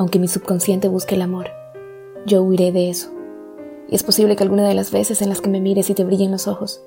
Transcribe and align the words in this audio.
aunque 0.00 0.18
mi 0.18 0.28
subconsciente 0.28 0.88
busque 0.88 1.14
el 1.14 1.20
amor, 1.20 1.50
yo 2.24 2.42
huiré 2.42 2.72
de 2.72 2.88
eso. 2.88 3.10
Y 3.86 3.94
es 3.94 4.02
posible 4.02 4.34
que 4.34 4.42
alguna 4.42 4.66
de 4.66 4.72
las 4.72 4.92
veces 4.92 5.20
en 5.20 5.28
las 5.28 5.42
que 5.42 5.50
me 5.50 5.60
mires 5.60 5.90
y 5.90 5.94
te 5.94 6.04
brillen 6.04 6.30
los 6.30 6.48
ojos, 6.48 6.82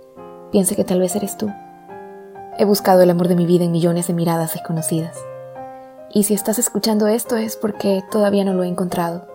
piense 0.51 0.75
que 0.75 0.83
tal 0.83 0.99
vez 0.99 1.15
eres 1.15 1.37
tú. 1.37 1.47
He 2.57 2.65
buscado 2.65 3.03
el 3.03 3.11
amor 3.11 3.27
de 3.27 3.35
mi 3.35 3.45
vida 3.45 3.65
en 3.65 3.71
millones 3.71 4.07
de 4.07 4.15
miradas 4.15 4.53
desconocidas. 4.53 5.15
Y 6.11 6.23
si 6.23 6.33
estás 6.33 6.57
escuchando 6.57 7.05
esto 7.05 7.37
es 7.37 7.55
porque 7.55 8.01
todavía 8.09 8.45
no 8.45 8.55
lo 8.55 8.63
he 8.63 8.67
encontrado. 8.67 9.27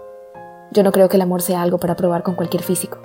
Yo 0.72 0.82
no 0.82 0.90
creo 0.90 1.08
que 1.08 1.16
el 1.16 1.22
amor 1.22 1.40
sea 1.40 1.62
algo 1.62 1.78
para 1.78 1.94
probar 1.94 2.24
con 2.24 2.34
cualquier 2.34 2.64
físico. 2.64 2.98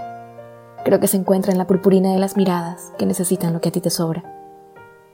Creo 0.83 0.99
que 0.99 1.07
se 1.07 1.17
encuentra 1.17 1.51
en 1.51 1.59
la 1.59 1.67
purpurina 1.67 2.13
de 2.13 2.19
las 2.19 2.35
miradas 2.35 2.91
que 2.97 3.05
necesitan 3.05 3.53
lo 3.53 3.61
que 3.61 3.69
a 3.69 3.71
ti 3.71 3.79
te 3.79 3.91
sobra. 3.91 4.23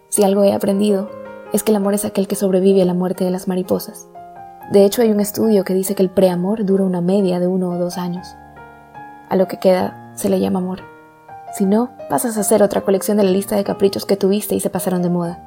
Si 0.08 0.24
algo 0.24 0.46
he 0.46 0.54
aprendido, 0.54 1.10
es 1.52 1.64
que 1.64 1.74
el 1.74 1.76
amor 1.76 1.96
es 1.96 2.06
aquel 2.06 2.30
que 2.30 2.36
sobrevive 2.38 2.82
a 2.82 2.86
la 2.86 2.94
muerte 2.94 3.26
de 3.26 3.32
las 3.32 3.50
mariposas. 3.50 4.08
De 4.72 4.86
hecho, 4.86 5.02
hay 5.02 5.10
un 5.12 5.20
estudio 5.20 5.64
que 5.64 5.74
dice 5.74 5.96
que 5.96 6.04
el 6.04 6.12
preamor 6.12 6.64
dura 6.64 6.84
una 6.84 7.02
media 7.02 7.40
de 7.40 7.48
uno 7.48 7.72
o 7.72 7.78
dos 7.78 7.98
años. 7.98 8.36
A 9.28 9.36
lo 9.36 9.48
que 9.48 9.58
queda 9.58 10.12
se 10.14 10.30
le 10.30 10.40
llama 10.40 10.60
amor. 10.60 10.82
Si 11.54 11.66
no, 11.66 11.90
pasas 12.08 12.38
a 12.38 12.42
hacer 12.42 12.62
otra 12.62 12.82
colección 12.82 13.18
de 13.18 13.24
la 13.24 13.32
lista 13.32 13.56
de 13.56 13.64
caprichos 13.64 14.06
que 14.06 14.16
tuviste 14.16 14.54
y 14.54 14.60
se 14.60 14.70
pasaron 14.70 15.02
de 15.02 15.10
moda. 15.10 15.44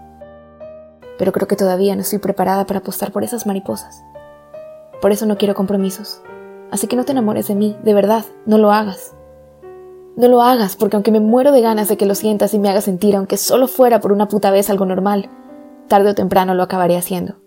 Pero 1.18 1.30
creo 1.30 1.46
que 1.46 1.54
todavía 1.54 1.94
no 1.94 2.00
estoy 2.00 2.18
preparada 2.18 2.66
para 2.66 2.80
apostar 2.80 3.12
por 3.12 3.22
esas 3.22 3.46
mariposas. 3.46 4.02
Por 5.00 5.12
eso 5.12 5.24
no 5.26 5.38
quiero 5.38 5.54
compromisos. 5.54 6.20
Así 6.72 6.88
que 6.88 6.96
no 6.96 7.04
te 7.04 7.12
enamores 7.12 7.46
de 7.46 7.54
mí, 7.54 7.76
de 7.84 7.94
verdad, 7.94 8.24
no 8.44 8.58
lo 8.58 8.72
hagas. 8.72 9.14
No 10.16 10.26
lo 10.26 10.42
hagas, 10.42 10.74
porque 10.74 10.96
aunque 10.96 11.12
me 11.12 11.20
muero 11.20 11.52
de 11.52 11.60
ganas 11.60 11.88
de 11.88 11.96
que 11.96 12.06
lo 12.06 12.16
sientas 12.16 12.54
y 12.54 12.58
me 12.58 12.70
hagas 12.70 12.84
sentir, 12.84 13.14
aunque 13.14 13.36
solo 13.36 13.68
fuera 13.68 14.00
por 14.00 14.10
una 14.10 14.26
puta 14.26 14.50
vez 14.50 14.68
algo 14.68 14.84
normal, 14.84 15.30
tarde 15.86 16.10
o 16.10 16.14
temprano 16.14 16.54
lo 16.54 16.64
acabaré 16.64 16.96
haciendo. 16.96 17.41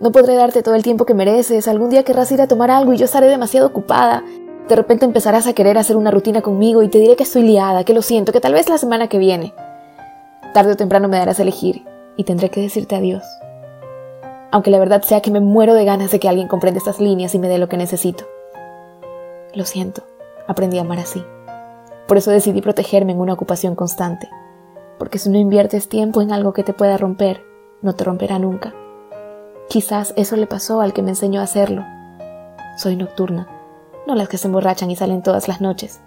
No 0.00 0.12
podré 0.12 0.34
darte 0.34 0.62
todo 0.62 0.74
el 0.76 0.82
tiempo 0.82 1.04
que 1.04 1.12
mereces, 1.12 1.68
algún 1.68 1.90
día 1.90 2.04
querrás 2.04 2.32
ir 2.32 2.40
a 2.40 2.48
tomar 2.48 2.70
algo 2.70 2.94
y 2.94 2.96
yo 2.96 3.04
estaré 3.04 3.26
demasiado 3.26 3.66
ocupada. 3.66 4.24
De 4.66 4.74
repente 4.74 5.04
empezarás 5.04 5.46
a 5.46 5.52
querer 5.52 5.76
hacer 5.76 5.98
una 5.98 6.10
rutina 6.10 6.40
conmigo 6.40 6.82
y 6.82 6.88
te 6.88 6.96
diré 6.96 7.16
que 7.16 7.24
estoy 7.24 7.42
liada, 7.42 7.84
que 7.84 7.92
lo 7.92 8.00
siento, 8.00 8.32
que 8.32 8.40
tal 8.40 8.54
vez 8.54 8.70
la 8.70 8.78
semana 8.78 9.08
que 9.08 9.18
viene. 9.18 9.52
Tarde 10.54 10.72
o 10.72 10.76
temprano 10.76 11.08
me 11.08 11.18
darás 11.18 11.38
a 11.38 11.42
elegir 11.42 11.84
y 12.16 12.24
tendré 12.24 12.48
que 12.48 12.62
decirte 12.62 12.96
adiós. 12.96 13.22
Aunque 14.50 14.70
la 14.70 14.78
verdad 14.78 15.02
sea 15.02 15.20
que 15.20 15.30
me 15.30 15.40
muero 15.40 15.74
de 15.74 15.84
ganas 15.84 16.10
de 16.10 16.18
que 16.18 16.30
alguien 16.30 16.48
comprenda 16.48 16.78
estas 16.78 16.98
líneas 16.98 17.34
y 17.34 17.38
me 17.38 17.48
dé 17.48 17.58
lo 17.58 17.68
que 17.68 17.76
necesito. 17.76 18.24
Lo 19.52 19.66
siento, 19.66 20.04
aprendí 20.48 20.78
a 20.78 20.80
amar 20.80 20.98
así. 20.98 21.22
Por 22.08 22.16
eso 22.16 22.30
decidí 22.30 22.62
protegerme 22.62 23.12
en 23.12 23.20
una 23.20 23.34
ocupación 23.34 23.74
constante. 23.74 24.30
Porque 24.98 25.18
si 25.18 25.28
no 25.28 25.36
inviertes 25.36 25.90
tiempo 25.90 26.22
en 26.22 26.32
algo 26.32 26.54
que 26.54 26.62
te 26.62 26.72
pueda 26.72 26.96
romper, 26.96 27.42
no 27.82 27.94
te 27.94 28.04
romperá 28.04 28.38
nunca. 28.38 28.74
Quizás 29.70 30.14
eso 30.16 30.34
le 30.34 30.48
pasó 30.48 30.80
al 30.80 30.92
que 30.92 31.00
me 31.00 31.10
enseñó 31.10 31.40
a 31.40 31.44
hacerlo. 31.44 31.84
Soy 32.76 32.96
nocturna, 32.96 33.46
no 34.04 34.16
las 34.16 34.28
que 34.28 34.36
se 34.36 34.48
emborrachan 34.48 34.90
y 34.90 34.96
salen 34.96 35.22
todas 35.22 35.46
las 35.46 35.60
noches, 35.60 36.00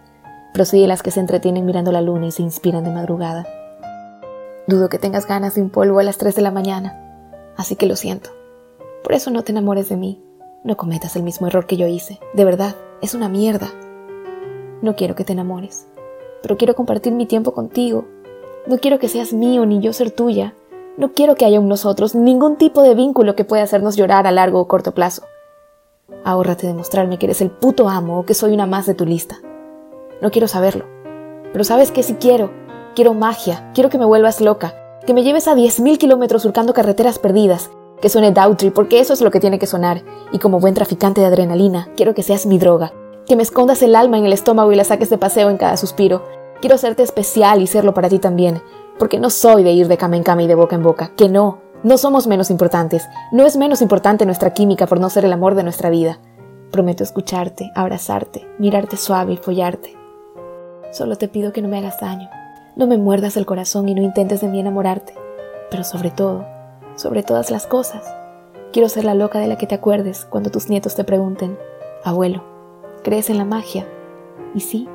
pero 0.52 0.66
las 0.86 1.02
que 1.02 1.12
se 1.12 1.22
entretienen 1.22 1.66
mirando 1.66 1.94
la 1.94 2.02
luna 2.02 2.26
y 2.26 2.32
se 2.32 2.42
inspiran 2.42 2.84
de 2.84 2.92
madrugada. 2.92 3.48
Dudo 4.68 4.90
que 4.90 5.00
tengas 5.00 5.26
ganas 5.26 5.56
de 5.56 5.62
un 5.62 5.70
polvo 5.70 6.00
a 6.00 6.04
las 6.04 6.18
3 6.18 6.36
de 6.36 6.42
la 6.42 6.52
mañana, 6.52 7.54
así 7.56 7.78
que 7.78 7.86
lo 7.86 7.96
siento. 7.96 8.32
Por 9.02 9.14
eso 9.14 9.32
no 9.32 9.44
te 9.44 9.54
enamores 9.54 9.88
de 9.88 9.96
mí, 9.96 10.22
no 10.66 10.76
cometas 10.76 11.16
el 11.16 11.24
mismo 11.24 11.48
error 11.48 11.66
que 11.66 11.78
yo 11.78 11.88
hice, 11.88 12.20
de 12.34 12.44
verdad, 12.44 12.76
es 13.02 13.14
una 13.14 13.30
mierda. 13.30 13.70
No 14.82 14.98
quiero 14.98 15.16
que 15.16 15.24
te 15.24 15.32
enamores, 15.32 15.88
pero 16.42 16.58
quiero 16.58 16.76
compartir 16.76 17.14
mi 17.14 17.28
tiempo 17.28 17.54
contigo. 17.54 18.10
No 18.68 18.78
quiero 18.80 19.00
que 19.00 19.08
seas 19.08 19.32
mío 19.32 19.66
ni 19.66 19.80
yo 19.80 19.94
ser 19.94 20.12
tuya. 20.12 20.54
No 20.96 21.14
quiero 21.14 21.34
que 21.34 21.46
haya 21.46 21.60
un 21.60 21.68
nosotros, 21.68 22.14
ningún 22.14 22.58
tipo 22.58 22.84
de 22.84 22.94
vínculo 22.94 23.36
que 23.36 23.46
pueda 23.46 23.64
hacernos 23.64 23.96
llorar 23.96 24.28
a 24.28 24.32
largo 24.32 24.60
o 24.60 24.68
corto 24.68 24.94
plazo. 24.94 25.24
Ahórrate 26.24 26.68
de 26.68 26.76
mostrarme 26.76 27.18
que 27.18 27.26
eres 27.26 27.42
el 27.42 27.50
puto 27.50 27.90
amo 27.90 28.20
o 28.20 28.26
que 28.26 28.36
soy 28.36 28.54
una 28.54 28.68
más 28.68 28.86
de 28.86 28.94
tu 28.94 29.04
lista. 29.04 29.40
No 30.22 30.30
quiero 30.30 30.48
saberlo. 30.48 30.86
Pero 31.52 31.64
sabes 31.64 31.92
que 31.92 32.04
si 32.04 32.14
quiero, 32.14 32.52
quiero 32.96 33.16
magia, 33.16 33.72
quiero 33.74 33.90
que 33.90 33.98
me 33.98 34.06
vuelvas 34.06 34.40
loca, 34.40 35.00
que 35.06 35.16
me 35.16 35.24
lleves 35.24 35.48
a 35.48 35.56
10.000 35.56 35.98
kilómetros 35.98 36.44
surcando 36.44 36.76
carreteras 36.76 37.18
perdidas, 37.18 37.72
que 38.00 38.10
suene 38.10 38.32
Dautry 38.32 38.70
porque 38.70 39.00
eso 39.00 39.14
es 39.14 39.22
lo 39.22 39.32
que 39.32 39.40
tiene 39.40 39.58
que 39.58 39.66
sonar, 39.66 40.04
y 40.32 40.38
como 40.38 40.60
buen 40.60 40.76
traficante 40.76 41.22
de 41.22 41.28
adrenalina, 41.28 41.90
quiero 41.96 42.14
que 42.14 42.22
seas 42.22 42.46
mi 42.46 42.60
droga, 42.60 42.94
que 43.26 43.36
me 43.36 43.42
escondas 43.42 43.82
el 43.82 43.96
alma 43.96 44.20
en 44.20 44.26
el 44.26 44.34
estómago 44.34 44.72
y 44.72 44.76
la 44.76 44.84
saques 44.84 45.10
de 45.10 45.18
paseo 45.18 45.50
en 45.50 45.58
cada 45.58 45.76
suspiro. 45.78 46.24
Quiero 46.62 46.76
hacerte 46.76 47.02
especial 47.02 47.62
y 47.62 47.68
serlo 47.68 47.94
para 47.94 48.10
ti 48.10 48.20
también, 48.20 48.62
porque 49.00 49.20
no 49.20 49.30
soy 49.30 49.64
de 49.64 49.72
ir 49.72 49.88
de 49.88 49.98
cama 49.98 50.18
en 50.18 50.24
cama 50.24 50.44
y 50.44 50.48
de 50.48 50.56
boca 50.56 50.76
en 50.76 50.84
boca, 50.84 51.12
que 51.16 51.30
no, 51.30 51.60
no 51.84 51.98
somos 51.98 52.28
menos 52.28 52.50
importantes, 52.50 53.08
no 53.32 53.46
es 53.46 53.58
menos 53.58 53.82
importante 53.82 54.26
nuestra 54.26 54.54
química 54.54 54.88
por 54.88 55.00
no 55.00 55.10
ser 55.10 55.26
el 55.26 55.34
amor 55.34 55.56
de 55.56 55.64
nuestra 55.64 55.90
vida. 55.90 56.20
Prometo 56.72 57.04
escucharte, 57.04 57.72
abrazarte, 57.76 58.48
mirarte 58.58 58.98
suave 58.98 59.34
y 59.34 59.38
follarte. 59.38 59.96
Solo 60.92 61.18
te 61.18 61.28
pido 61.28 61.52
que 61.52 61.62
no 61.62 61.68
me 61.68 61.78
hagas 61.78 62.00
daño, 62.00 62.30
no 62.76 62.88
me 62.88 62.98
muerdas 62.98 63.36
el 63.38 63.46
corazón 63.46 63.90
y 63.90 63.96
no 63.96 64.02
intentes 64.02 64.42
de 64.42 64.48
mí 64.48 64.60
enamorarte, 64.60 65.14
pero 65.70 65.84
sobre 65.84 66.12
todo, 66.12 66.46
sobre 66.96 67.24
todas 67.24 67.52
las 67.52 67.68
cosas, 67.68 68.04
quiero 68.72 68.90
ser 68.90 69.04
la 69.06 69.14
loca 69.14 69.40
de 69.40 69.48
la 69.48 69.58
que 69.58 69.68
te 69.68 69.76
acuerdes 69.76 70.26
cuando 70.26 70.52
tus 70.52 70.70
nietos 70.70 70.96
te 70.96 71.04
pregunten, 71.04 71.58
abuelo, 72.04 72.44
¿crees 73.04 73.30
en 73.30 73.38
la 73.38 73.46
magia? 73.46 73.88
Y 74.56 74.62
sí, 74.62 74.88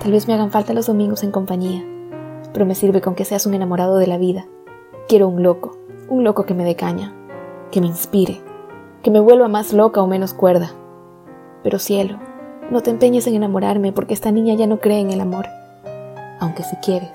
tal 0.00 0.12
vez 0.12 0.28
me 0.28 0.34
hagan 0.34 0.50
falta 0.50 0.72
los 0.72 0.86
domingos 0.86 1.22
en 1.22 1.30
compañía, 1.30 1.84
pero 2.52 2.66
me 2.66 2.74
sirve 2.74 3.00
con 3.00 3.14
que 3.14 3.24
seas 3.24 3.46
un 3.46 3.54
enamorado 3.54 3.96
de 3.96 4.06
la 4.06 4.18
vida. 4.18 4.46
Quiero 5.08 5.28
un 5.28 5.42
loco, 5.42 5.76
un 6.08 6.24
loco 6.24 6.44
que 6.44 6.54
me 6.54 6.64
dé 6.64 6.76
caña, 6.76 7.14
que 7.70 7.80
me 7.80 7.86
inspire, 7.86 8.40
que 9.02 9.10
me 9.10 9.20
vuelva 9.20 9.48
más 9.48 9.72
loca 9.72 10.02
o 10.02 10.06
menos 10.06 10.34
cuerda. 10.34 10.72
Pero 11.62 11.78
cielo, 11.78 12.18
no 12.70 12.82
te 12.82 12.90
empeñes 12.90 13.26
en 13.26 13.34
enamorarme 13.34 13.92
porque 13.92 14.14
esta 14.14 14.30
niña 14.30 14.54
ya 14.54 14.66
no 14.66 14.80
cree 14.80 15.00
en 15.00 15.10
el 15.10 15.20
amor. 15.20 15.46
Aunque 16.40 16.62
si 16.62 16.76
quieres, 16.76 17.12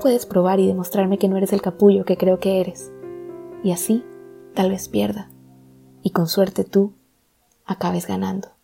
puedes 0.00 0.26
probar 0.26 0.60
y 0.60 0.66
demostrarme 0.66 1.18
que 1.18 1.28
no 1.28 1.36
eres 1.36 1.52
el 1.52 1.62
capullo 1.62 2.04
que 2.04 2.16
creo 2.16 2.38
que 2.38 2.60
eres. 2.60 2.92
Y 3.62 3.72
así, 3.72 4.04
tal 4.54 4.70
vez 4.70 4.88
pierda. 4.88 5.30
Y 6.02 6.10
con 6.10 6.26
suerte 6.26 6.64
tú 6.64 6.94
acabes 7.66 8.06
ganando. 8.06 8.57